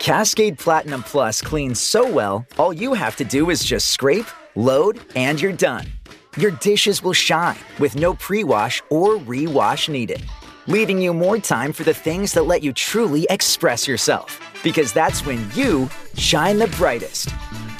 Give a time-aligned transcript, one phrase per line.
[0.00, 4.24] Cascade Platinum Plus cleans so well, all you have to do is just scrape,
[4.56, 5.84] load, and you're done.
[6.38, 10.24] Your dishes will shine with no pre wash or rewash needed,
[10.66, 14.40] leaving you more time for the things that let you truly express yourself.
[14.62, 17.28] Because that's when you shine the brightest.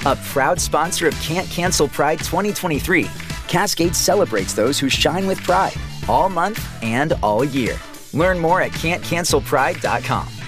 [0.05, 3.09] A proud sponsor of Can't Cancel Pride 2023,
[3.47, 5.73] Cascade celebrates those who shine with pride
[6.07, 7.79] all month and all year.
[8.13, 10.40] Learn more at can'tcancelpride.com.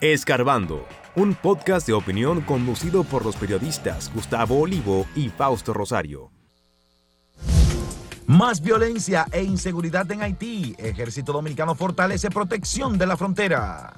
[0.00, 0.86] Escarbando,
[1.16, 6.30] un podcast de opinión conducido por los periodistas Gustavo Olivo y Fausto Rosario.
[8.24, 10.76] Más violencia e inseguridad en Haití.
[10.78, 13.94] Ejército Dominicano fortalece protección de la frontera.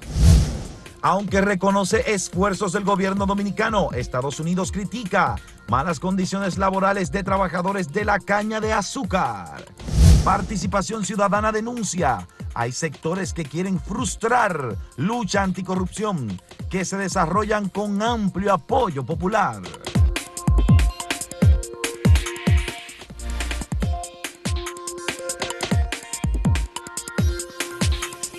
[1.03, 5.35] Aunque reconoce esfuerzos del gobierno dominicano, Estados Unidos critica
[5.67, 9.65] malas condiciones laborales de trabajadores de la caña de azúcar.
[10.23, 12.27] Participación Ciudadana denuncia.
[12.53, 16.37] Hay sectores que quieren frustrar lucha anticorrupción
[16.69, 19.61] que se desarrollan con amplio apoyo popular.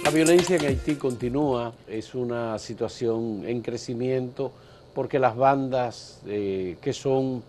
[0.04, 4.52] La violencia en Haití continúa, es una situación en crecimiento
[4.94, 7.42] porque las bandas eh, que son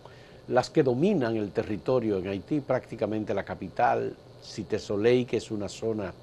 [0.48, 5.68] las que dominan el territorio en Haití, prácticamente la capital, Cité Soleil, que es una
[5.68, 6.14] zona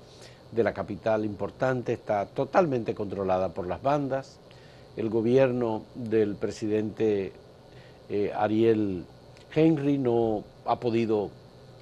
[0.52, 4.38] de la capital importante, está totalmente controlada por las bandas.
[4.96, 7.32] El gobierno del presidente
[8.08, 9.04] eh, Ariel
[9.54, 11.30] Henry no ha podido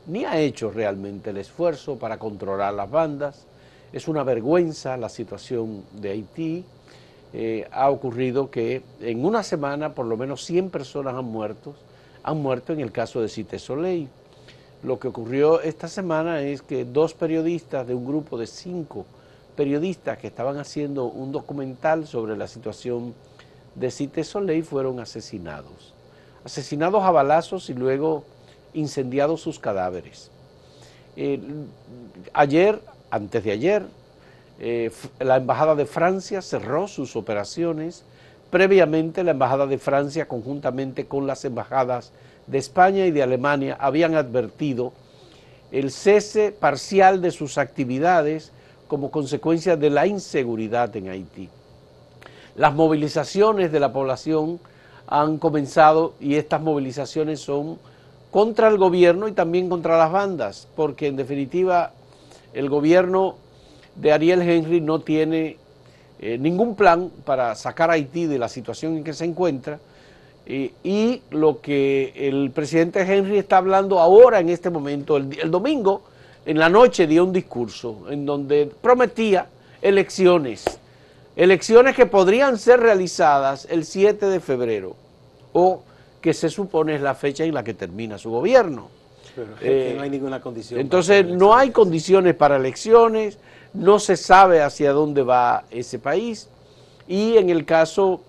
[0.06, 3.44] ni ha hecho realmente el esfuerzo para controlar las bandas.
[3.92, 6.64] Es una vergüenza la situación de Haití.
[7.34, 11.74] Eh, ha ocurrido que en una semana por lo menos 100 personas han muerto,
[12.22, 14.08] han muerto en el caso de Cité Soleil.
[14.82, 19.06] Lo que ocurrió esta semana es que dos periodistas de un grupo de cinco
[19.56, 23.12] periodistas que estaban haciendo un documental sobre la situación
[23.74, 25.94] de Cité Soleil fueron asesinados.
[26.44, 28.24] Asesinados a balazos y luego
[28.72, 30.30] incendiados sus cadáveres.
[32.32, 32.80] Ayer,
[33.10, 33.82] antes de ayer,
[34.60, 38.04] eh, la Embajada de Francia cerró sus operaciones.
[38.50, 42.12] Previamente la Embajada de Francia, conjuntamente con las embajadas
[42.48, 44.92] de España y de Alemania habían advertido
[45.70, 48.52] el cese parcial de sus actividades
[48.88, 51.50] como consecuencia de la inseguridad en Haití.
[52.56, 54.58] Las movilizaciones de la población
[55.06, 57.78] han comenzado y estas movilizaciones son
[58.30, 61.92] contra el gobierno y también contra las bandas, porque en definitiva
[62.52, 63.36] el gobierno
[63.94, 65.56] de Ariel Henry no tiene
[66.18, 69.78] eh, ningún plan para sacar a Haití de la situación en que se encuentra
[70.50, 76.00] eh, y lo que el presidente Henry está hablando ahora en este momento, el, domingo,
[76.46, 79.46] en la noche dio un discurso en donde prometía
[79.82, 80.64] elecciones,
[81.36, 84.96] elecciones que podrían ser realizadas el 7 de febrero
[85.52, 85.82] o
[86.22, 88.88] que se supone es la fecha en la que termina su gobierno.
[89.36, 90.80] Pero eh, no hay ninguna condición.
[90.80, 93.36] Entonces no hay condiciones para elecciones,
[93.74, 96.48] no se sabe hacia dónde va ese país
[97.06, 98.22] y en el caso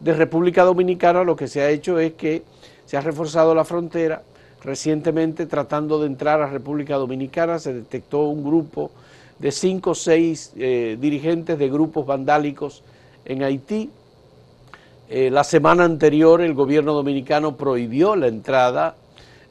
[0.00, 2.42] de República Dominicana lo que se ha hecho es que
[2.86, 4.22] se ha reforzado la frontera.
[4.62, 8.90] Recientemente, tratando de entrar a República Dominicana, se detectó un grupo
[9.38, 12.82] de cinco o seis eh, dirigentes de grupos vandálicos
[13.24, 13.90] en Haití.
[15.08, 18.96] Eh, la semana anterior el gobierno dominicano prohibió la entrada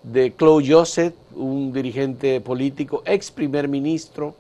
[0.03, 4.35] de Claude Joseph, un dirigente político, ex primer ministro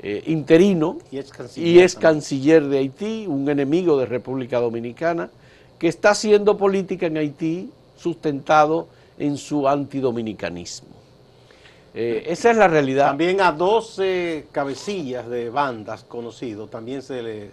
[0.00, 5.30] eh, interino y ex canciller de Haití, un enemigo de República Dominicana
[5.80, 8.86] que está haciendo política en Haití sustentado
[9.18, 10.90] en su antidominicanismo.
[11.94, 13.06] Eh, esa es la realidad.
[13.06, 17.50] También a 12 cabecillas de bandas conocidos también se les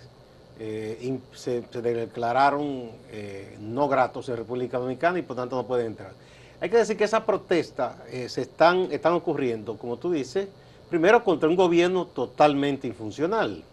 [0.59, 1.19] eh,
[1.81, 6.11] declararon eh, no gratos en República Dominicana y por tanto no pueden entrar.
[6.59, 7.95] Hay que decir que esas protestas
[8.27, 10.49] se están, están ocurriendo, como tú dices,
[10.89, 13.63] primero contra un gobierno totalmente infuncional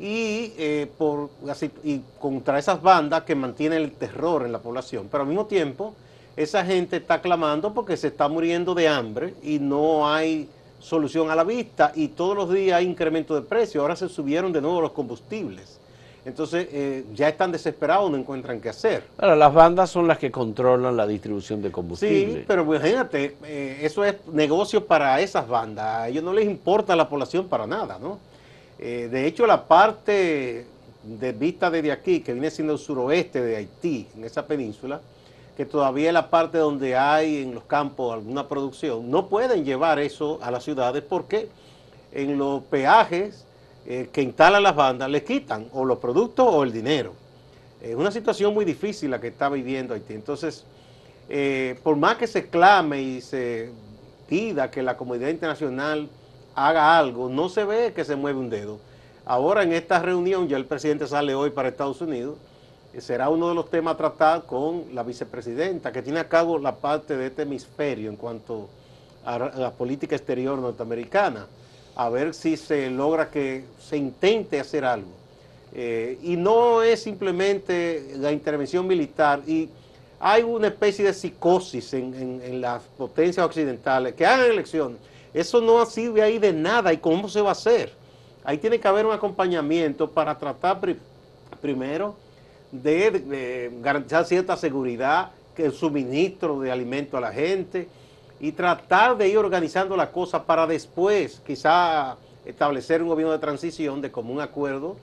[0.00, 5.08] y, eh, por, así, y contra esas bandas que mantienen el terror en la población.
[5.10, 5.94] Pero al mismo tiempo,
[6.36, 10.48] esa gente está clamando porque se está muriendo de hambre y no hay
[10.78, 13.80] solución a la vista y todos los días hay incremento de precio.
[13.80, 15.80] Ahora se subieron de nuevo los combustibles.
[16.24, 19.02] Entonces eh, ya están desesperados, no encuentran qué hacer.
[19.16, 22.40] Ahora, las bandas son las que controlan la distribución de combustible.
[22.40, 25.86] Sí, pero imagínate, eh, eso es negocio para esas bandas.
[25.86, 28.18] A ellos no les importa la población para nada, ¿no?
[28.78, 30.66] Eh, de hecho, la parte
[31.02, 35.00] de vista desde aquí, que viene siendo el suroeste de Haití, en esa península,
[35.56, 39.98] que todavía es la parte donde hay en los campos alguna producción, no pueden llevar
[39.98, 41.48] eso a las ciudades porque
[42.12, 43.44] en los peajes
[43.84, 47.12] eh, que instalan las bandas les quitan o los productos o el dinero.
[47.80, 50.14] Es una situación muy difícil la que está viviendo Haití.
[50.14, 50.64] Entonces,
[51.28, 53.70] eh, por más que se clame y se
[54.28, 56.08] pida que la comunidad internacional
[56.66, 58.78] haga algo, no se ve que se mueve un dedo.
[59.24, 62.36] Ahora en esta reunión, ya el presidente sale hoy para Estados Unidos,
[62.92, 66.76] eh, será uno de los temas tratados con la vicepresidenta, que tiene a cabo la
[66.76, 68.68] parte de este hemisferio en cuanto
[69.24, 71.46] a la política exterior norteamericana,
[71.94, 75.10] a ver si se logra que se intente hacer algo.
[75.74, 79.68] Eh, y no es simplemente la intervención militar, y
[80.20, 84.98] hay una especie de psicosis en, las potencias occidentales, que hagan elecciones.
[85.34, 87.92] Eso no sirve ahí de nada, ¿y cómo se va a hacer?
[88.44, 90.78] Ahí tiene que haber un acompañamiento para tratar
[91.60, 92.16] primero
[92.72, 97.88] de, garantizar cierta seguridad, que el suministro de alimento a la gente,
[98.40, 104.00] y tratar de ir organizando la cosa para después quizá establecer un gobierno de transición
[104.00, 104.96] de común acuerdo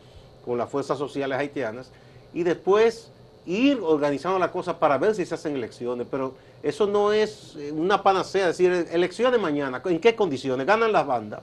[0.46, 1.92] con las fuerzas sociales haitianas
[2.34, 3.12] y después
[3.46, 6.34] ir organizando la cosa para ver si se hacen elecciones, pero
[6.66, 10.66] eso no es eh, una panacea, decir, elecciones mañana, ¿en qué condiciones?
[10.66, 11.42] Ganan las bandas,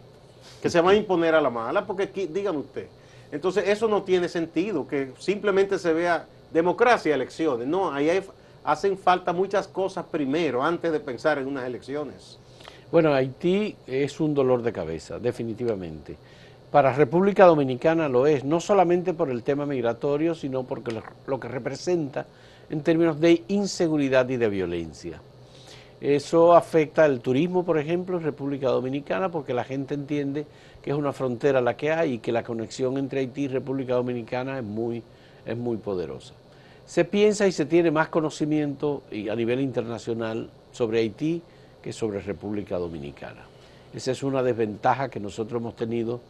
[0.60, 2.88] que se van a imponer a la mala, porque dígame usted.
[3.30, 7.68] Entonces eso no tiene sentido, que simplemente se vea democracia, elecciones.
[7.68, 8.20] No, ahí
[8.64, 12.38] hacen falta muchas cosas primero, antes de pensar en unas elecciones.
[12.90, 16.16] Bueno, Haití es un dolor de cabeza, definitivamente.
[16.72, 20.92] Para República Dominicana lo es, no solamente por el tema migratorio, sino porque
[21.26, 22.26] lo, que representa
[22.72, 25.20] en términos de inseguridad y de violencia.
[26.00, 30.46] Eso afecta al turismo, por ejemplo, en República Dominicana, porque la gente entiende
[30.80, 33.94] que es una frontera la que hay y que la conexión entre Haití y República
[33.94, 35.02] Dominicana es muy,
[35.44, 36.32] es muy poderosa.
[36.86, 41.42] Se piensa y se tiene más conocimiento a nivel internacional sobre Haití
[41.82, 43.44] que sobre República Dominicana.
[43.92, 46.20] Esa es una desventaja que nosotros hemos tenido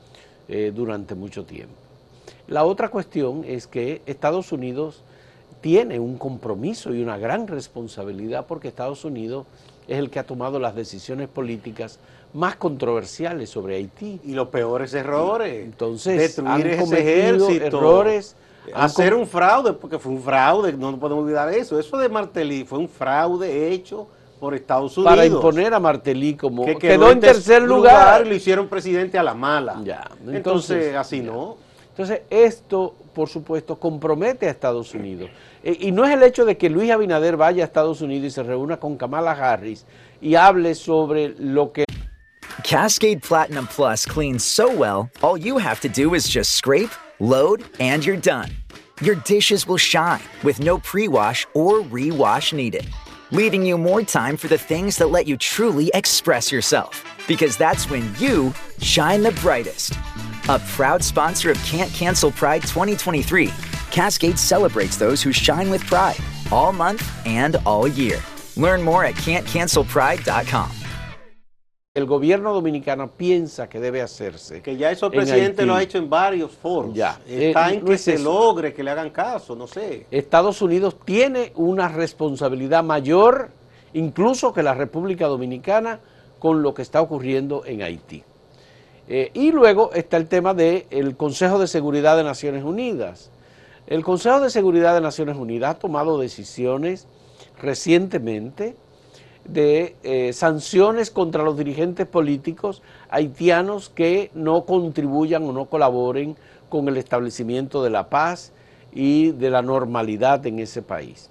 [0.49, 1.75] eh, durante mucho tiempo.
[2.49, 5.05] La otra cuestión es que Estados Unidos
[5.63, 9.47] tiene un compromiso y una gran responsabilidad porque Estados Unidos
[9.89, 11.99] es el que ha tomado las decisiones políticas
[12.35, 14.21] más controversiales sobre Haití.
[14.25, 15.65] Y los peores errores.
[15.65, 18.37] Entonces, destruir ese ejército, errores.
[18.75, 21.79] Hacer un fraude, porque fue un fraude, no podemos olvidar eso.
[21.79, 24.07] Eso de Martelly fue un fraude hecho
[24.39, 25.13] por Estados Unidos.
[25.13, 28.25] Para imponer a Martelly como que quedó, en tercer lugar.
[28.25, 29.81] y lo hicieron presidente a la mala.
[29.85, 31.57] Ya, entonces, así no.
[31.91, 35.31] Entonces, esto, por supuesto, compromete a Estados Unidos.
[35.63, 38.31] E, y no es el hecho de que Luis Abinader vaya a Estados Unidos y
[38.31, 39.85] se reúna con Kamala Harris
[40.21, 41.85] y hable sobre lo que...
[42.65, 47.65] Cascade Platinum Plus cleans so well, all you have to do is just scrape, load,
[47.81, 48.51] and you're done.
[49.01, 52.87] Your dishes will shine with no pre-wash or re-wash needed.
[53.33, 57.05] leaving you more time for the things that let you truly express yourself.
[57.27, 59.95] Because that's when you shine the brightest.
[60.49, 63.49] A proud sponsor of Can't Cancel Pride 2023,
[63.93, 66.19] Cascade celebrates those who shine with pride
[66.51, 68.19] all month and all year.
[68.57, 70.71] Learn more at can'tcancelpride.com.
[71.95, 74.63] el gobierno dominicano piensa que debe hacerse.
[74.63, 76.95] Que ya eso el presidente lo ha hecho en varios foros.
[76.95, 77.21] Ya.
[77.27, 80.07] Está eh, en que se logre, que le hagan caso, no sé.
[80.11, 83.51] Estados Unidos tiene una responsabilidad mayor,
[83.93, 86.01] incluso que la República Dominicana,
[86.39, 88.25] con lo que está ocurriendo en Haití.
[89.15, 93.31] Eh, y luego está el tema del Consejo de Seguridad de Naciones Unidas.
[93.87, 97.07] El Consejo de Seguridad de Naciones Unidas ha tomado decisiones
[97.61, 98.75] recientemente
[99.45, 106.35] de eh, sanciones contra los dirigentes políticos haitianos que no contribuyan o no colaboren
[106.71, 108.55] con el establecimiento de la paz
[108.95, 111.29] y de la normalidad en ese país.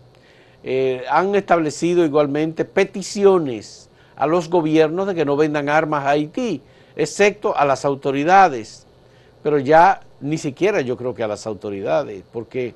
[0.64, 6.62] Eh, han establecido igualmente peticiones a los gobiernos de que no vendan armas a Haití,
[6.96, 8.86] excepto a las autoridades,
[9.44, 12.76] pero ya ni siquiera yo creo que a las autoridades, porque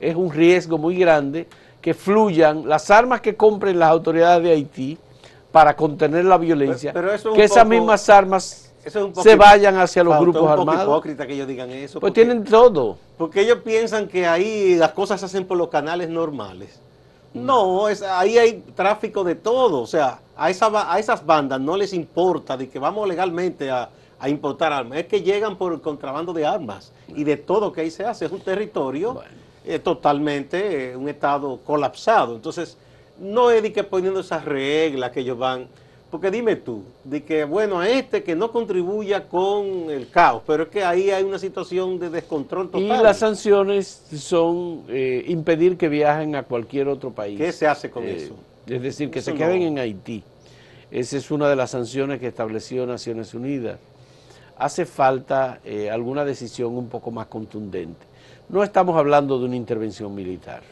[0.00, 1.46] es un riesgo muy grande
[1.80, 4.98] que fluyan las armas que compren las autoridades de Haití
[5.50, 6.92] para contener la violencia,
[7.34, 8.72] que esas mismas armas
[9.22, 10.84] se vayan hacia los grupos un armados.
[10.84, 12.00] hipócrita que ellos digan eso.
[12.00, 12.98] Pues tienen todo.
[13.16, 16.80] Porque ellos piensan que ahí las cosas se hacen por los canales normales.
[17.34, 19.80] No, es, ahí hay tráfico de todo.
[19.80, 23.88] O sea, a, esa, a esas bandas no les importa de que vamos legalmente a,
[24.28, 24.98] importar armas.
[24.98, 28.26] Es que llegan por el contrabando de armas y de todo que ahí se hace.
[28.26, 29.20] Es un territorio
[29.64, 32.34] es totalmente eh, un Estado colapsado.
[32.34, 32.76] Entonces,
[33.18, 35.68] no es de que poniendo esas reglas que ellos van,
[36.12, 40.64] porque dime tú, de que, bueno, a este que no contribuya con el caos, pero
[40.64, 43.00] es que ahí hay una situación de descontrol total.
[43.00, 47.38] Y las sanciones son eh, impedir que viajen a cualquier otro país.
[47.38, 48.36] ¿Qué se hace con eh, eso?
[48.66, 50.22] Es decir, que se queden en Haití.
[50.90, 53.80] Esa es una de las sanciones que estableció Naciones Unidas.
[54.56, 58.12] Hace falta alguna decisión un poco más contundente
[58.52, 60.62] no estamos hablando de una intervención militar.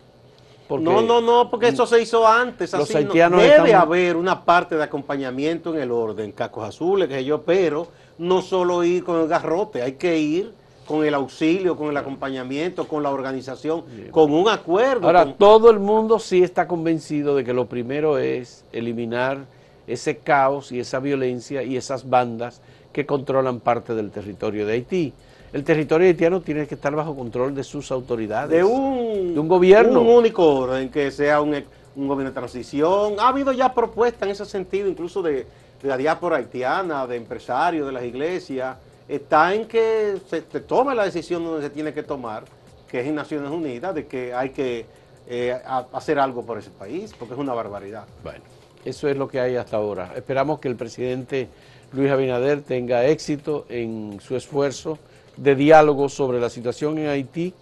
[0.79, 2.73] No, no, no, porque eso se hizo antes.
[2.73, 7.09] Los así haitianos debe están- haber una parte de acompañamiento en el orden, cacos azules,
[7.09, 10.53] que yo, pero no solo ir con el garrote, hay que ir
[10.87, 15.07] con el auxilio, con el acompañamiento, con la organización, con un acuerdo.
[15.07, 19.39] Ahora, con- todo el mundo sí está convencido de que lo primero es eliminar
[19.87, 22.61] ese caos y esa violencia y esas bandas
[22.93, 25.13] que controlan parte del territorio de Haití.
[25.53, 28.51] El territorio haitiano tiene que estar bajo control de sus autoridades.
[28.51, 30.01] de un, de un gobierno.
[30.01, 31.55] un único orden, que sea un,
[31.97, 33.15] un gobierno de transición.
[33.19, 35.47] Ha habido ya propuestas en ese sentido, incluso de,
[35.83, 38.77] de la diáspora haitiana, de empresarios, de las iglesias.
[39.09, 42.45] Está en que se, se tome la decisión donde se tiene que tomar,
[42.89, 44.87] que es en Naciones Unidas, de que hay que
[45.29, 48.05] eh, a- hacer algo por ese país, porque es una barbaridad.
[48.23, 48.45] Bueno,
[48.85, 50.13] eso es lo que hay hasta ahora.
[50.15, 51.49] Esperamos que el presidente
[51.93, 54.97] Luis Abinader tenga éxito en su esfuerzo
[55.37, 57.55] de diálogo sobre la situación en Haití,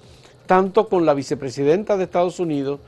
[0.46, 2.80] tanto con la vicepresidenta de Estados Unidos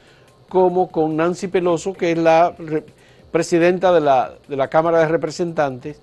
[0.49, 2.85] como con Nancy Peloso, que es la re-
[3.31, 6.01] presidenta de la, de la Cámara de Representantes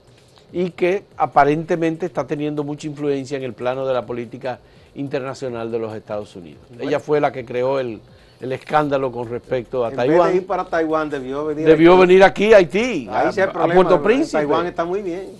[0.53, 4.59] y que aparentemente está teniendo mucha influencia en el plano de la política
[4.95, 6.61] internacional de los Estados Unidos.
[6.79, 7.99] Ella fue la que creó el,
[8.39, 10.19] el escándalo con respecto a en Taiwán.
[10.19, 12.01] vez de ir para Taiwán, debió venir Debió aquí.
[12.01, 14.37] venir aquí a Haití, Ahí a, sí hay a problema, Puerto Príncipe.
[14.37, 15.31] Taiwán está muy bien.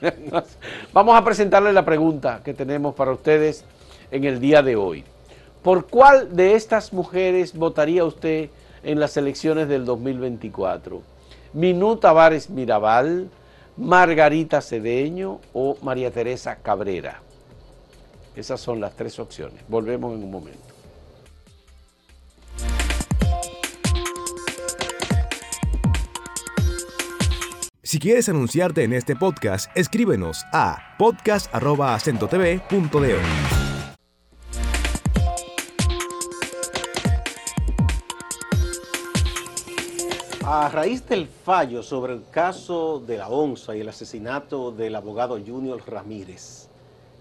[0.92, 3.64] Vamos a presentarle la pregunta que tenemos para ustedes
[4.10, 5.04] en el día de hoy.
[5.62, 8.50] ¿Por cuál de estas mujeres votaría usted
[8.82, 11.02] en las elecciones del 2024?
[11.54, 13.28] ¿Minú Tavares Mirabal,
[13.76, 17.22] Margarita Cedeño o María Teresa Cabrera?
[18.36, 19.60] Esas son las tres opciones.
[19.68, 20.73] Volvemos en un momento.
[27.94, 33.20] Si quieres anunciarte en este podcast, escríbenos a podcast.acentotv.de.
[40.44, 45.38] A raíz del fallo sobre el caso de la ONSA y el asesinato del abogado
[45.38, 46.66] Junior Ramírez,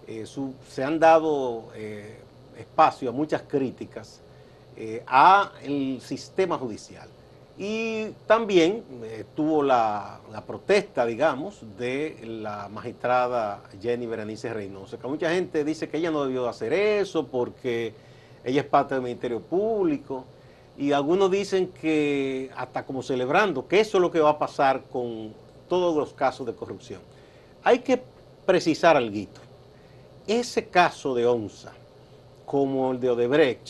[0.08, 0.26] eh,
[0.68, 2.18] se han dado eh,
[2.58, 4.22] espacio a muchas críticas
[4.76, 7.13] eh, a el sistema judicial.
[7.58, 15.08] Y también eh, tuvo la, la protesta, digamos, de la magistrada Jenny Berenice Reynoso, que
[15.08, 17.94] mucha gente dice que ella no debió hacer eso porque
[18.44, 20.26] ella es parte del Ministerio Público.
[20.78, 24.82] Y algunos dicen que, hasta como celebrando, que eso es lo que va a pasar
[24.92, 25.32] con
[25.70, 27.02] todos los casos de corrupción.
[27.64, 28.02] Hay que
[28.46, 29.14] precisar algo.
[30.26, 31.74] Ese caso de ONSA,
[32.46, 33.70] como el de Odebrecht,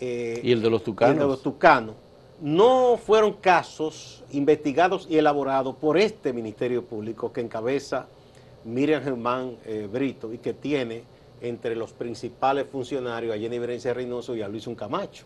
[0.00, 1.14] eh, ¿Y el de los y tucanos?
[1.14, 1.94] el de los tucanos,
[2.40, 8.06] no fueron casos investigados y elaborados por este Ministerio Público que encabeza
[8.64, 11.04] Miriam Germán eh, Brito y que tiene
[11.42, 15.24] entre los principales funcionarios a Jenny Berenice Reynoso y a Luis Un Camacho.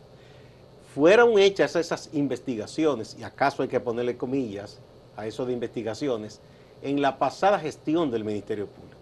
[0.94, 4.78] Fueron hechas esas investigaciones, y acaso hay que ponerle comillas
[5.16, 6.40] a eso de investigaciones,
[6.82, 8.98] en la pasada gestión del Ministerio Público.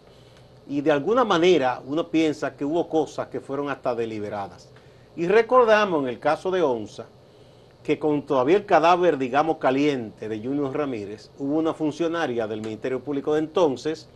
[0.69, 4.69] Y de alguna manera uno piensa que hubo cosas que fueron hasta deliberadas.
[5.17, 7.07] Y recordamos en el caso de ONSA,
[7.83, 13.01] que con todavía el cadáver, digamos, caliente de Junior Ramírez, hubo una funcionaria del Ministerio
[13.01, 14.09] Público de entonces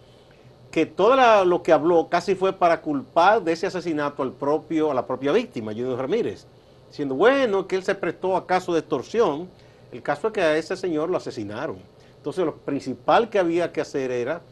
[0.70, 4.94] que todo lo que habló casi fue para culpar de ese asesinato al propio, a
[4.94, 6.46] la propia víctima, Junior Ramírez,
[6.88, 9.48] diciendo, bueno, que él se prestó a caso de extorsión,
[9.90, 11.78] el caso es que a ese señor lo asesinaron.
[12.16, 14.42] Entonces lo principal que había que hacer era,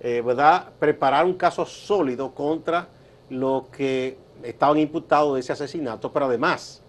[0.00, 2.88] eh, ¿verdad?, preparar un caso sólido contra
[3.28, 6.82] los que estaban imputados de ese asesinato, pero además,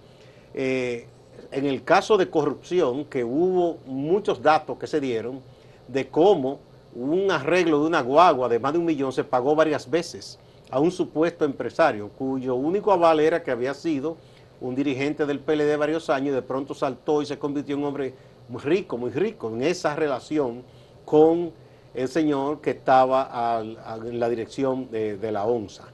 [0.53, 1.07] eh,
[1.51, 5.41] en el caso de corrupción, que hubo muchos datos que se dieron
[5.87, 6.59] de cómo
[6.95, 10.39] un arreglo de una guagua de más de un millón se pagó varias veces
[10.71, 14.17] a un supuesto empresario cuyo único aval era que había sido
[14.61, 17.87] un dirigente del PLD varios años y de pronto saltó y se convirtió en un
[17.87, 18.13] hombre
[18.49, 20.63] muy rico, muy rico en esa relación
[21.05, 21.51] con
[21.93, 23.61] el señor que estaba
[24.05, 25.85] en la dirección de, de la ONSA.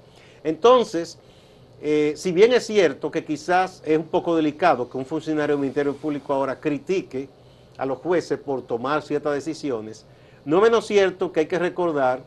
[0.44, 1.20] Entonces,
[1.88, 5.62] eh, si bien es cierto que quizás es un poco delicado que un funcionario del
[5.62, 7.30] Ministerio Público ahora critique
[7.78, 10.04] a los jueces por tomar ciertas decisiones,
[10.46, 12.24] no menos cierto que hay que recordar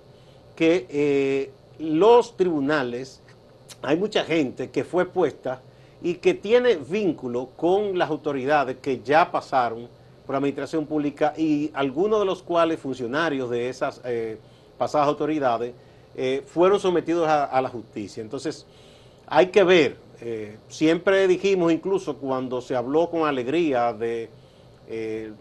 [0.54, 1.50] que eh,
[1.80, 3.20] los tribunales,
[3.82, 5.60] hay mucha gente que fue puesta
[6.02, 9.88] y que tiene vínculo con las autoridades que ya pasaron
[10.24, 14.38] por la administración pública y algunos de los cuales funcionarios de esas eh,
[14.78, 15.74] pasadas autoridades
[16.46, 18.20] fueron sometidos a la justicia.
[18.20, 18.66] Entonces,
[19.30, 24.30] hay que ver, eh, siempre dijimos incluso cuando se habló con alegría de
[24.88, 25.32] eh,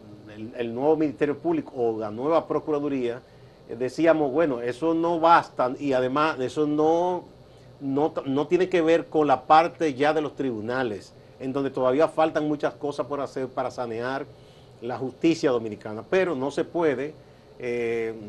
[0.58, 3.22] el, nuevo Ministerio Público o la nueva Procuraduría,
[3.70, 7.24] eh, decíamos, bueno, eso no basta y además eso no
[7.80, 12.08] no, no tiene que ver con la parte ya de los tribunales, en donde todavía
[12.08, 14.26] faltan muchas cosas por hacer para sanear
[14.82, 17.14] la justicia dominicana, pero no se puede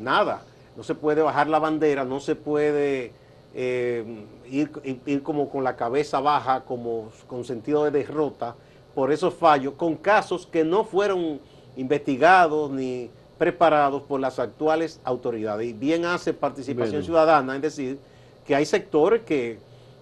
[0.00, 0.42] nada,
[0.76, 3.12] no se puede bajar la bandera, no se puede
[3.60, 4.04] eh,
[4.48, 4.70] ir,
[5.04, 8.54] ir, como con la cabeza baja, como con sentido de derrota
[8.94, 11.40] por esos fallos, con casos que no fueron
[11.76, 15.66] investigados ni preparados por las actuales autoridades.
[15.66, 17.98] Y bien hace participación ciudadana en decir
[18.46, 19.58] que hay sectores que,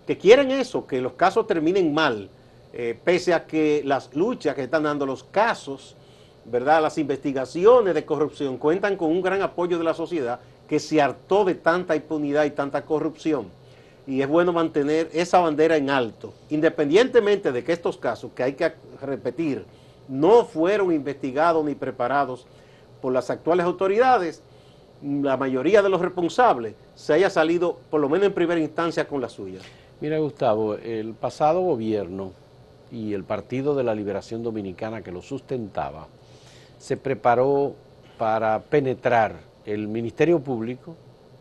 [0.06, 2.28] que, quieren eso, que los casos terminen mal,
[2.75, 5.96] eh, pese a que las luchas que están dando los casos,
[6.44, 6.82] ¿verdad?
[6.82, 11.44] Las investigaciones de corrupción cuentan con un gran apoyo de la sociedad que se hartó
[11.44, 13.49] de tanta impunidad y tanta corrupción.
[14.06, 18.52] Y es bueno mantener esa bandera en alto, independientemente de que estos casos, que hay
[18.52, 19.64] que repetir,
[20.08, 22.46] no fueron investigados ni preparados
[23.00, 24.42] por las actuales autoridades,
[25.02, 29.20] la mayoría de los responsables se haya salido, por lo menos en primera instancia, con
[29.20, 29.61] la suya.
[30.00, 32.32] Mira, Gustavo, el pasado gobierno
[32.92, 36.06] y el Partido de la Liberación Dominicana que lo sustentaba,
[36.78, 37.75] se preparó
[38.18, 40.94] para penetrar el Ministerio Público,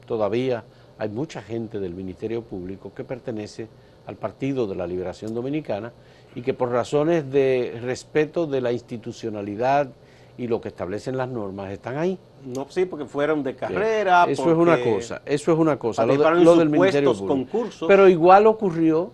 [0.06, 0.64] todavía
[0.98, 3.68] hay mucha gente del Ministerio Público que pertenece
[4.08, 5.92] al Partido de la Liberación Dominicana
[6.36, 9.90] y que por razones de respeto de la institucionalidad
[10.38, 12.20] y lo que establecen las normas están ahí.
[12.46, 14.26] No, sí, porque fueron de carrera.
[14.28, 17.28] Eso es una cosa, eso es una cosa, lo, del Ministerio Público.
[17.28, 17.88] Concursos.
[17.88, 19.12] Pero igual ocurrió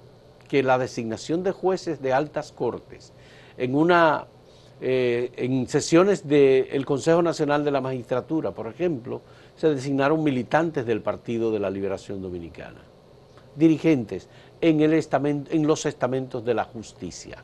[0.47, 3.13] que la designación de jueces de altas cortes
[3.57, 4.25] en una
[4.83, 9.21] eh, en sesiones del Consejo Nacional de la Magistratura, por ejemplo,
[9.55, 12.81] se designaron militantes del Partido de la Liberación Dominicana,
[13.55, 14.27] dirigentes
[14.59, 17.43] en, los estamentos de la justicia.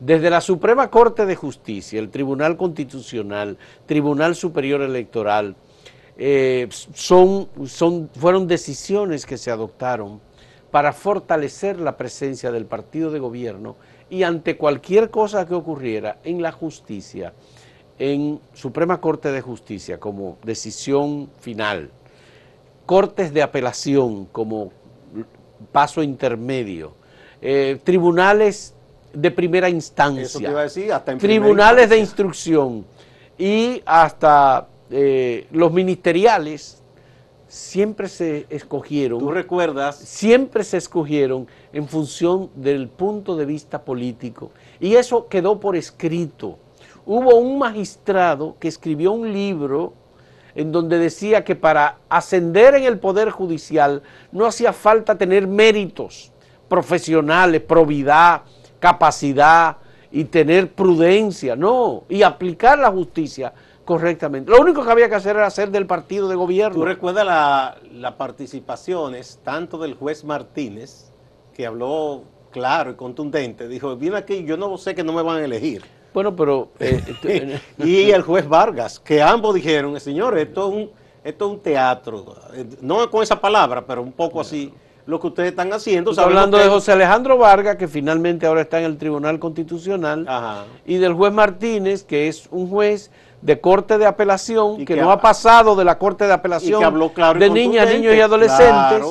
[0.00, 5.54] Desde la Suprema Corte de Justicia, el Tribunal Constitucional, Tribunal Superior Electoral,
[6.18, 7.48] eh, son,
[8.18, 10.20] fueron decisiones que se adoptaron
[10.72, 13.76] para fortalecer la presencia del partido de gobierno
[14.12, 17.32] y ante cualquier cosa que ocurriera en la justicia,
[17.98, 21.88] en Suprema Corte de Justicia como decisión final,
[22.84, 24.70] cortes de apelación como
[25.72, 26.92] paso intermedio,
[27.40, 28.74] eh, tribunales
[29.14, 30.68] de primera instancia,
[31.18, 32.84] tribunales de instrucción
[33.38, 36.81] y hasta eh, los ministeriales
[37.52, 39.18] siempre se escogieron.
[39.18, 39.96] ¿Tú recuerdas?
[39.96, 44.52] Siempre se escogieron en función del punto de vista político.
[44.80, 46.58] Y eso quedó por escrito.
[47.04, 49.92] Hubo un magistrado que escribió un libro
[50.54, 56.32] en donde decía que para ascender en el Poder Judicial no hacía falta tener méritos
[56.70, 58.44] profesionales, probidad,
[58.80, 59.76] capacidad
[60.10, 63.52] y tener prudencia, no, y aplicar la justicia
[63.84, 64.50] correctamente.
[64.50, 66.74] Lo único que había que hacer era hacer del partido de gobierno.
[66.74, 71.12] ¿Tú recuerdas las la participaciones tanto del juez Martínez,
[71.54, 75.38] que habló claro y contundente, dijo, viene aquí, yo no sé que no me van
[75.38, 75.82] a elegir.
[76.14, 76.68] Bueno, pero...
[76.78, 80.90] Eh, y el juez Vargas, que ambos dijeron, señor, esto es un,
[81.24, 82.36] esto es un teatro,
[82.80, 84.72] no con esa palabra, pero un poco así
[85.06, 86.12] lo que ustedes están haciendo.
[86.20, 90.28] hablando de José Alejandro Vargas, que finalmente ahora está en el Tribunal Constitucional,
[90.86, 93.10] y del juez Martínez, que es un juez
[93.42, 96.80] de corte de apelación, que, no ha, pasado de la corte de apelación
[97.38, 99.04] de niñas, niños y adolescentes.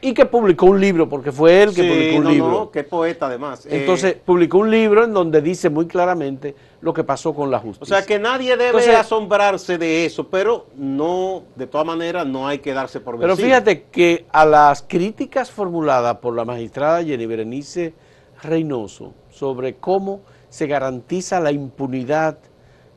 [0.00, 2.50] Y que publicó un libro, porque fue él que publicó un libro.
[2.50, 3.66] No, qué poeta además.
[3.70, 7.58] Entonces, eh, publicó un libro en donde dice muy claramente lo que pasó con la
[7.58, 7.96] justicia.
[7.96, 12.58] O sea, que nadie debe asombrarse de eso, pero no, de todas maneras, no hay
[12.58, 13.34] que darse por vencido.
[13.34, 17.94] Pero fíjate que a las críticas formuladas por la magistrada Jenny Berenice
[18.42, 22.36] Reynoso sobre cómo se garantiza la impunidad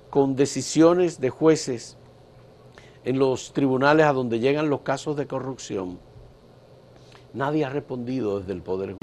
[0.09, 1.97] con decisiones de jueces
[3.03, 5.99] en los tribunales a donde llegan los casos de corrupción,
[7.33, 8.95] nadie ha respondido desde el Poder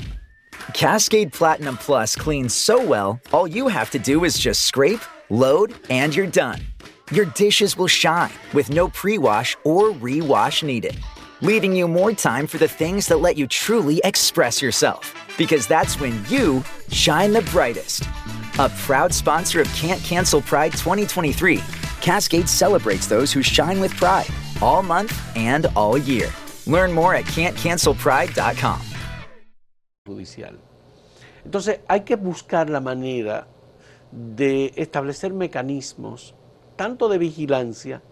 [0.72, 5.72] Cascade Platinum Plus cleans so well, all you have to do is just scrape, load,
[5.88, 6.60] and you're done.
[7.12, 10.96] Your dishes will shine with no pre-wash or re-wash needed,
[11.42, 15.14] leaving you more time for the things that let you truly express yourself.
[15.36, 18.04] Because that's when you shine the brightest.
[18.56, 21.58] A proud sponsor of Can't Cancel Pride 2023,
[22.00, 24.28] Cascade celebrates those who shine with pride
[24.62, 26.30] all month and all year.
[26.64, 28.80] Learn more at can'tcancelpride.com.
[30.06, 30.56] Judicial.
[31.44, 33.48] Entonces hay que buscar la manera
[34.12, 36.36] de establecer mecanismos
[36.76, 38.02] tanto de vigilancia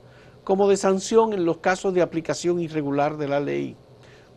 [0.43, 3.77] como de sanción en los casos de aplicación irregular de la ley.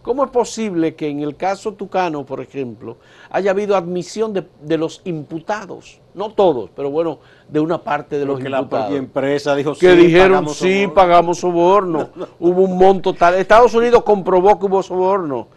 [0.05, 2.97] ¿Cómo es posible que en el caso Tucano, por ejemplo,
[3.31, 5.99] haya habido admisión de, los imputados?
[6.13, 7.17] No todos, pero bueno,
[7.49, 8.91] de una parte de los que imputados.
[8.91, 12.09] la empresa dijo que dijeron sí, pagamos soborno.
[12.39, 13.33] Hubo un monto tal.
[13.33, 15.47] Estados Unidos comprobó que hubo soborno.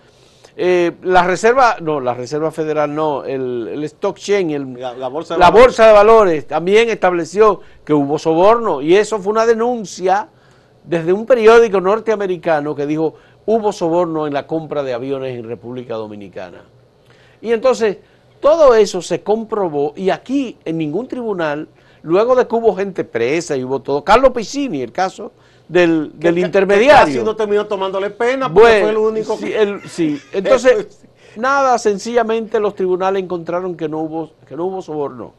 [0.57, 5.09] eh, la reserva, no, la reserva federal no, el, el stock chain, el, La, la
[5.09, 5.67] bolsa de la valores.
[5.67, 10.31] bolsa de valores también estableció que hubo soborno y eso fue una denuncia
[10.85, 13.15] desde un periódico norteamericano que dijo
[13.51, 16.65] hubo soborno en la compra de aviones en República Dominicana.
[17.41, 17.97] Y entonces
[18.41, 21.67] todo eso se comprobó y aquí en ningún tribunal,
[22.03, 25.33] luego de que hubo gente presa y hubo todo, Carlos Piccini, el caso
[25.67, 27.07] del, Que- del que- intermediario.
[27.07, 29.63] Que casi no terminó tomándole pena porque Bueno, fue el único sí, que...
[29.63, 30.21] el- sí.
[30.35, 31.07] entonces,
[31.37, 35.33] nada, sencillamente los tribunales encontraron que no hubo, que no hubo soborno.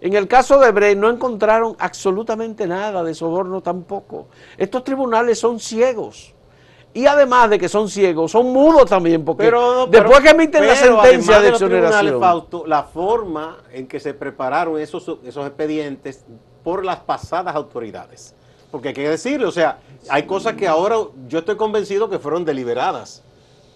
[0.00, 4.28] En el caso de Bray no encontraron absolutamente nada de soborno tampoco.
[4.56, 6.32] Estos tribunales son ciegos.
[6.96, 10.66] Y además de que son ciegos, son mudos también, porque Pero, después pero- que emiten
[10.66, 12.18] la sentencia de exoneración.
[12.18, 16.24] Fausto, la forma en que se prepararon esos, esos expedientes
[16.64, 18.34] por las pasadas autoridades.
[18.70, 19.78] Porque hay que decirlo, o sea,
[20.08, 20.96] hay cosas que ahora
[21.28, 23.22] yo estoy convencido que fueron deliberadas.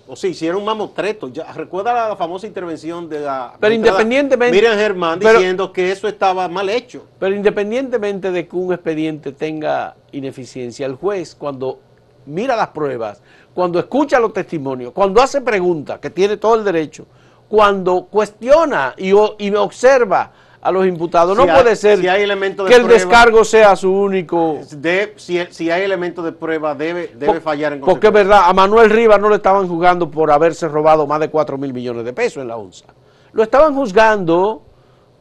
[0.09, 1.29] O sea, hicieron un mamotreto.
[1.29, 3.53] Ya, recuerda la famosa intervención de la...
[3.61, 7.05] Pero independientemente- Miriam Germán pero- diciendo que eso estaba mal hecho.
[7.19, 11.81] Pero independientemente de que un expediente tenga ineficiencia, el juez cuando
[12.27, 13.23] mira las pruebas,
[13.55, 17.07] cuando escucha los testimonios, cuando hace preguntas, que tiene todo el derecho,
[17.49, 22.69] cuando cuestiona y, observa a los imputados, Si no hay- puede ser si hay elementos
[22.69, 24.61] de que el descargo sea su único...
[24.73, 28.43] De- si, si hay elementos de prueba, debe, debe Por- fallar en Porque es verdad,
[28.45, 32.05] a Manuel Rivas no le estaban juzgando por haberse robado más de 4 mil millones
[32.05, 32.85] de pesos en la onza.
[33.33, 34.63] Lo estaban juzgando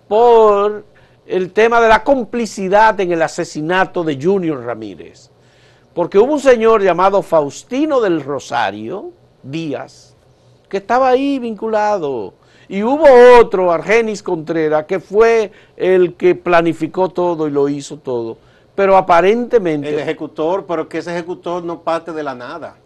[0.08, 0.84] por
[1.26, 5.29] el tema de la complicidad en el asesinato de Junior Ramírez.
[6.00, 9.12] Porque hubo un señor llamado Faustino del Rosario
[9.44, 10.16] Díaz
[10.70, 12.36] que estaba ahí vinculado.
[12.70, 13.04] Y hubo
[13.38, 18.38] otro, Argenis Contreras, que fue el que planificó todo y lo hizo todo.
[18.76, 19.90] Pero aparentemente...
[19.90, 22.78] El ejecutor, pero que ese ejecutor no parte de la nada.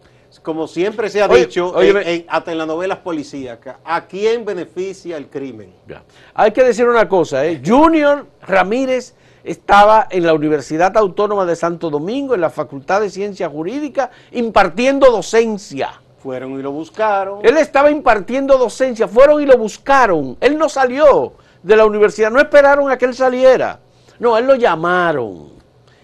[0.42, 3.76] Como siempre se ha Oye, dicho, oye, en- ve- en- hasta en las novelas policíacas,
[3.86, 5.72] ¿a quién beneficia el crimen?
[5.88, 6.02] Ya.
[6.34, 7.62] Hay que decir una cosa, ¿eh?
[7.64, 13.52] Junior Ramírez estaba en la Universidad Autónoma de Santo Domingo, en la Facultad de Ciencias
[13.52, 16.00] Jurídicas, impartiendo docencia.
[16.20, 17.40] Fueron y lo buscaron.
[17.44, 20.38] Él estaba impartiendo docencia, fueron y lo buscaron.
[20.40, 23.80] Él no salió de la universidad, no esperaron a que él saliera.
[24.20, 25.50] No, él lo llamaron.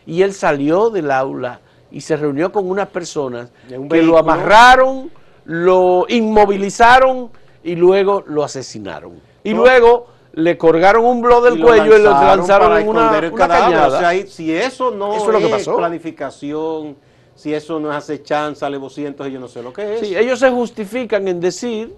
[0.06, 5.10] Y él salió del aula y se reunió con unas personas un que lo amarraron,
[5.46, 7.30] lo inmovilizaron
[7.64, 9.22] y luego lo asesinaron.
[9.44, 9.62] Y No.
[9.62, 13.48] luego le colgaron un blog del y lo cuello y lo lanzaron en una, una
[13.48, 13.88] cañada.
[13.88, 15.78] O sea, si eso no Eso es lo que es pasó.
[15.78, 16.98] planificación,
[17.36, 20.00] si eso no es acechanza, alevosía, yo no sé lo que es.
[20.02, 21.96] Sí, ellos se justifican en decir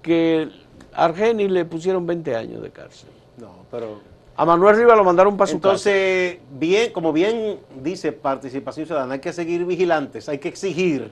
[0.00, 0.48] que
[0.94, 3.10] a Argenis le pusieron 20 años de cárcel.
[3.36, 4.00] No, pero
[4.36, 5.68] A Manuel Rivas lo mandaron para su casa.
[5.90, 11.10] Entonces, bien, como bien dice participación ciudadana, hay que seguir vigilantes, hay que exigir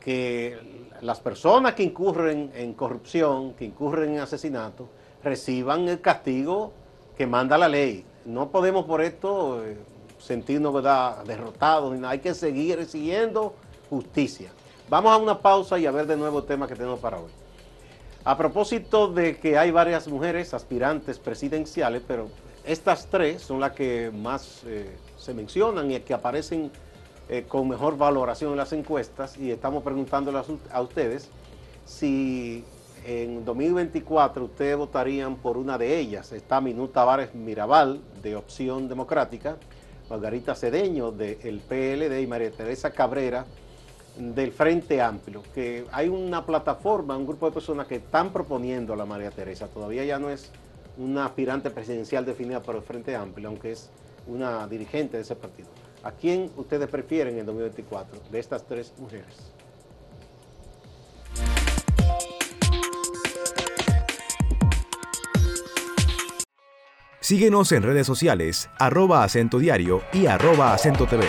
[0.00, 0.58] que
[1.00, 4.88] las personas que incurren en corrupción, que incurren en asesinato,
[5.26, 6.72] reciban el castigo
[7.18, 8.04] que manda la ley.
[8.24, 9.76] No podemos por esto eh,
[10.18, 10.72] sentirnos
[11.26, 13.52] derrotados, hay que seguir exigiendo
[13.90, 14.50] justicia.
[14.88, 17.30] Vamos a una pausa y a ver de nuevo el tema que tenemos para hoy.
[18.22, 22.28] A propósito de que hay varias mujeres aspirantes presidenciales, pero
[22.64, 26.70] estas tres son las que más eh, se mencionan y que aparecen
[27.28, 31.30] eh, con mejor valoración en las encuestas y estamos preguntándoles a ustedes
[31.84, 32.64] si
[33.06, 36.32] en 2024 ustedes votarían por una de ellas.
[36.32, 39.58] Está Minú Tavares Mirabal de Opción Democrática,
[40.10, 43.46] Margarita Cedeño del PLD y María Teresa Cabrera
[44.16, 48.96] del Frente Amplio, que hay una plataforma, un grupo de personas que están proponiendo a
[48.96, 49.68] la María Teresa.
[49.68, 50.50] Todavía ya no es
[50.98, 53.88] una aspirante presidencial definida por el Frente Amplio, aunque es
[54.26, 55.68] una dirigente de ese partido.
[56.02, 59.52] ¿A quién ustedes prefieren en 2024 de estas tres mujeres?
[67.26, 71.26] Síguenos en redes sociales, arroba acento diario y arroba acento TV.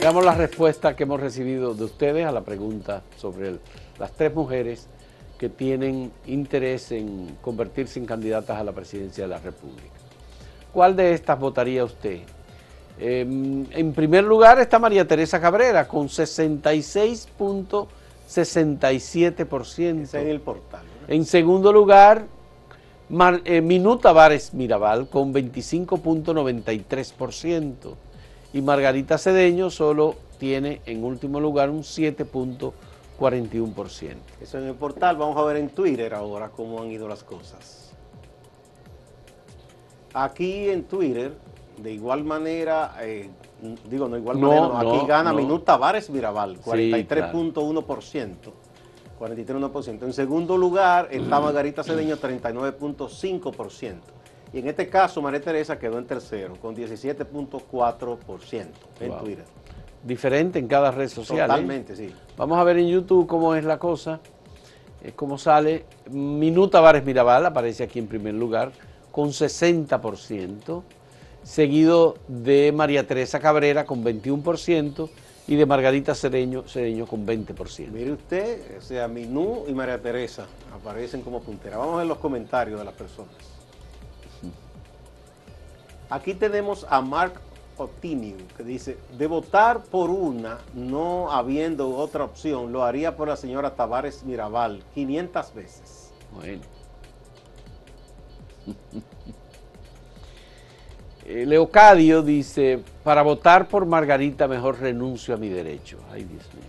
[0.00, 3.58] Veamos la respuesta que hemos recibido de ustedes a la pregunta sobre
[3.98, 4.86] las tres mujeres
[5.38, 9.98] que tienen interés en convertirse en candidatas a la presidencia de la República.
[10.72, 12.20] ¿Cuál de estas votaría usted?
[12.98, 16.08] Em, en primer lugar está María Teresa Cabrera con
[18.28, 20.02] 66.67%.
[20.02, 20.82] Ese es en el portal.
[21.08, 21.14] ¿no?
[21.14, 22.26] En segundo lugar,
[23.08, 27.94] Mar- eh, Minú Tavares Mirabal con 25.93%
[28.52, 34.14] y Margarita Cedeño solo tiene en último lugar un 7.41%.
[34.40, 35.16] Eso en el portal.
[35.16, 37.92] Vamos a ver en Twitter ahora cómo han ido las cosas.
[40.12, 41.32] Aquí en Twitter
[41.78, 43.28] De igual manera, eh,
[43.88, 48.52] digo, no igual manera, aquí gana Minú Tavares Mirabal, 43.1%.
[49.18, 50.02] 43.1%.
[50.04, 53.94] En segundo lugar está Margarita Cedeño, 39.5%.
[54.52, 58.66] Y en este caso, María Teresa quedó en tercero, con 17.4%
[59.00, 59.44] en Twitter.
[60.04, 61.38] Diferente en cada red social.
[61.38, 61.52] ¿eh?
[61.52, 62.12] Totalmente, sí.
[62.36, 64.20] Vamos a ver en YouTube cómo es la cosa,
[65.02, 65.84] es cómo sale.
[66.10, 68.70] Minuta Tavares Mirabal aparece aquí en primer lugar,
[69.10, 70.82] con 60%,
[71.46, 75.08] seguido de María Teresa Cabrera con 21%
[75.46, 77.88] y de Margarita Cedeño, Cedeño con 20%.
[77.88, 81.76] Mire usted, o sea, Minú y María Teresa aparecen como puntera.
[81.76, 83.32] Vamos a ver los comentarios de las personas.
[86.10, 87.40] Aquí tenemos a Mark
[87.76, 93.36] Otinio, que dice, de votar por una, no habiendo otra opción, lo haría por la
[93.36, 96.12] señora Tavares Mirabal 500 veces.
[96.34, 96.62] Bueno.
[101.28, 105.98] Eh, Leocadio dice, para votar por Margarita mejor renuncio a mi derecho.
[106.12, 106.62] Ay, Dios mío.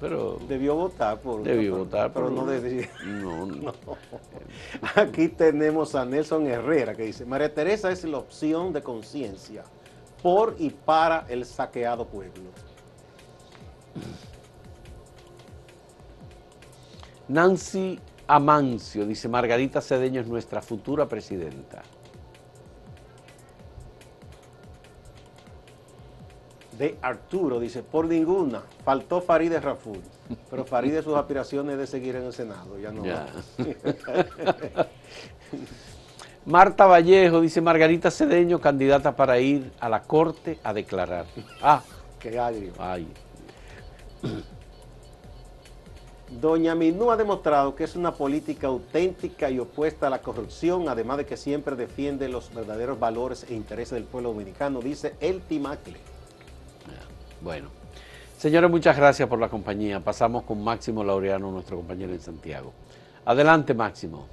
[0.00, 3.74] Pero debió votar por debió votar pero no debería no, no.
[4.96, 9.62] aquí tenemos a Nelson Herrera que dice María Teresa es la opción de conciencia
[10.22, 12.44] por y para el saqueado pueblo
[17.28, 21.82] Nancy Amancio dice Margarita Cedeño es nuestra futura presidenta
[26.80, 30.00] de Arturo, dice, por ninguna, faltó Farideh Raful,
[30.48, 33.02] pero Farideh sus aspiraciones de seguir en el Senado, ya no.
[36.46, 41.26] Marta Vallejo dice, Margarita Cedeño, candidata para ir a la corte a declarar.
[41.60, 41.82] Ah,
[42.18, 42.72] qué agrio.
[42.78, 43.06] Ay.
[46.40, 51.18] Doña Minú ha demostrado que es una política auténtica y opuesta a la corrupción, además
[51.18, 55.98] de que siempre defiende los verdaderos valores e intereses del pueblo dominicano, dice el Timacle.
[57.42, 57.68] Bueno,
[58.38, 60.00] señores, muchas gracias por la compañía.
[60.00, 62.72] Pasamos con Máximo Laureano, nuestro compañero en Santiago.
[63.24, 64.26] Adelante, Máximo.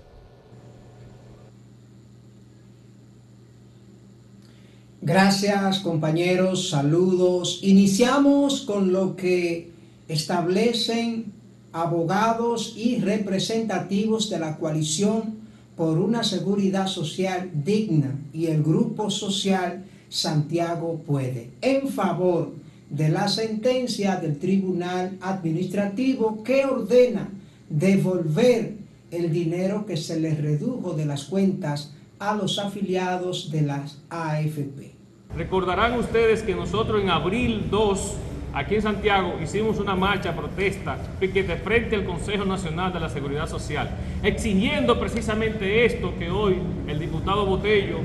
[5.01, 6.69] Gracias, compañeros.
[6.69, 7.59] Saludos.
[7.61, 9.71] Iniciamos con lo que
[10.09, 11.31] establecen
[11.71, 15.37] abogados y representativos de la coalición
[15.77, 22.51] por una seguridad social digna y el grupo social Santiago Puede, en favor
[22.89, 27.29] de la sentencia del Tribunal Administrativo que ordena
[27.69, 28.73] devolver
[29.11, 34.91] el dinero que se les redujo de las cuentas a los afiliados de las AFP.
[35.35, 38.13] Recordarán ustedes que nosotros en abril 2,
[38.53, 43.47] aquí en Santiago, hicimos una marcha protesta de frente al Consejo Nacional de la Seguridad
[43.47, 43.89] Social,
[44.23, 46.55] exigiendo precisamente esto que hoy
[46.87, 47.99] el diputado Botello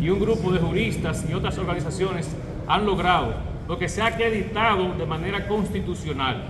[0.00, 2.28] y un grupo de juristas y otras organizaciones
[2.68, 6.44] han logrado lo que se ha acreditado de manera constitucional.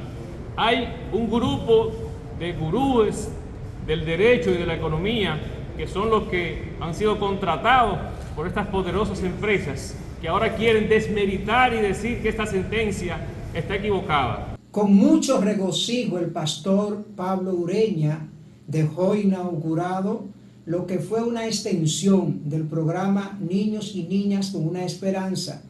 [0.56, 1.92] Hay un grupo
[2.38, 3.30] de gurúes
[3.86, 5.38] del derecho y de la economía
[5.76, 7.98] que son los que han sido contratados
[8.34, 13.18] por estas poderosas empresas que ahora quieren desmeritar y decir que esta sentencia
[13.54, 14.56] está equivocada.
[14.70, 18.28] Con mucho regocijo el pastor Pablo Ureña
[18.66, 20.24] dejó inaugurado
[20.64, 25.62] lo que fue una extensión del programa Niños y Niñas con una Esperanza,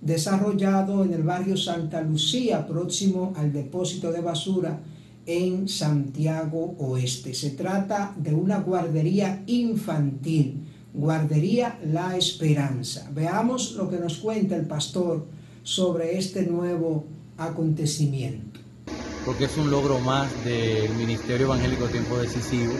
[0.00, 4.80] desarrollado en el barrio Santa Lucía, próximo al depósito de basura
[5.26, 7.34] en Santiago Oeste.
[7.34, 13.10] Se trata de una guardería infantil, guardería La Esperanza.
[13.12, 15.26] Veamos lo que nos cuenta el pastor
[15.62, 17.04] sobre este nuevo
[17.36, 18.60] acontecimiento.
[19.26, 22.72] Porque es un logro más del Ministerio Evangélico Tiempo Decisivo,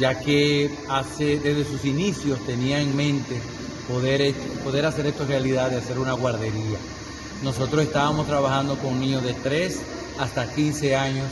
[0.00, 3.40] ya que hace, desde sus inicios tenía en mente
[3.88, 6.78] poder, poder hacer esto realidad, de hacer una guardería.
[7.42, 9.80] Nosotros estábamos trabajando con niños de 3
[10.18, 11.26] hasta 15 años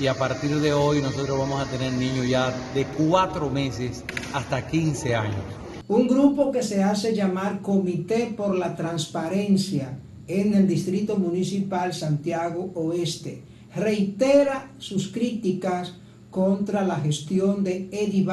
[0.00, 4.66] y a partir de hoy nosotros vamos a tener niños ya de 4 meses hasta
[4.66, 5.42] 15 años.
[5.88, 12.72] Un grupo que se hace llamar Comité por la Transparencia en el Distrito Municipal Santiago
[12.74, 13.42] Oeste
[13.74, 15.94] reitera sus críticas
[16.30, 18.26] contra la gestión de Eddie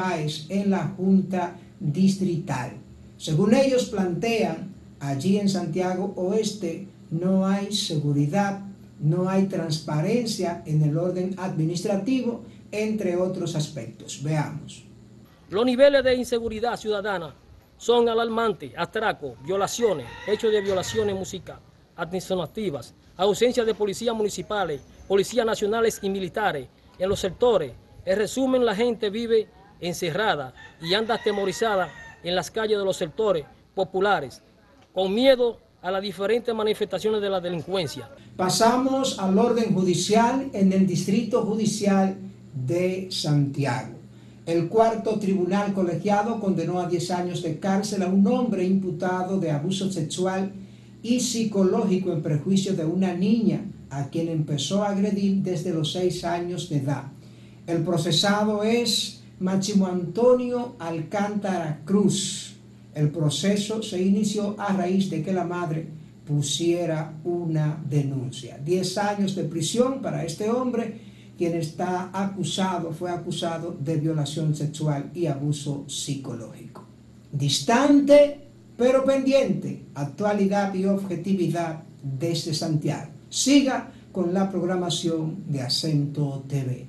[0.48, 2.83] en la Junta Distrital.
[3.16, 8.60] Según ellos plantean, allí en Santiago Oeste no hay seguridad,
[9.00, 14.22] no hay transparencia en el orden administrativo, entre otros aspectos.
[14.22, 14.84] Veamos.
[15.50, 17.34] Los niveles de inseguridad ciudadana
[17.76, 21.62] son alarmantes, atracos, violaciones, hechos de violaciones musicales,
[21.96, 27.72] administrativas, ausencia de policías municipales, policías nacionales y militares en los sectores.
[28.04, 29.48] En resumen, la gente vive
[29.80, 31.88] encerrada y anda atemorizada
[32.24, 34.42] en las calles de los sectores populares.
[34.92, 38.08] con miedo a las diferentes manifestaciones de la delincuencia.
[38.36, 42.16] Pasamos al orden judicial en el Distrito Judicial
[42.54, 43.94] de Santiago.
[44.46, 49.50] El cuarto tribunal colegiado condenó a 10 años de cárcel a un hombre imputado de
[49.50, 50.52] abuso sexual
[51.02, 56.24] y psicológico en prejuicio de una niña a quien empezó a agredir desde los 6
[56.24, 57.04] años de edad.
[57.66, 62.56] El procesado es Máximo Antonio Alcántara Cruz.
[62.94, 65.86] El proceso se inició a raíz de que la madre
[66.26, 68.58] pusiera una denuncia.
[68.58, 71.00] 10 años de prisión para este hombre
[71.36, 76.84] quien está acusado, fue acusado de violación sexual y abuso psicológico.
[77.32, 78.40] Distante,
[78.76, 83.10] pero pendiente, actualidad y objetividad desde Santiago.
[83.28, 86.86] Siga con la programación de Acento TV.